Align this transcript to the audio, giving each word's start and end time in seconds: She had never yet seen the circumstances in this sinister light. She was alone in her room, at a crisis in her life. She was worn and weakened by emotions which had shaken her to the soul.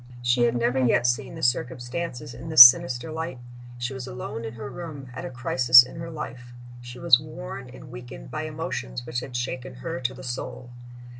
She 0.23 0.45
had 0.45 0.55
never 0.55 0.79
yet 0.83 1.05
seen 1.05 1.35
the 1.35 1.43
circumstances 1.43 2.33
in 2.33 2.49
this 2.49 2.65
sinister 2.65 3.11
light. 3.11 3.37
She 3.77 3.93
was 3.93 4.07
alone 4.07 4.45
in 4.45 4.55
her 4.55 4.67
room, 4.67 5.11
at 5.13 5.25
a 5.25 5.29
crisis 5.29 5.83
in 5.83 5.97
her 5.97 6.09
life. 6.09 6.53
She 6.81 6.97
was 6.97 7.19
worn 7.19 7.69
and 7.69 7.91
weakened 7.91 8.31
by 8.31 8.45
emotions 8.45 9.05
which 9.05 9.19
had 9.19 9.35
shaken 9.35 9.75
her 9.75 9.99
to 9.99 10.15
the 10.15 10.23
soul. 10.23 10.71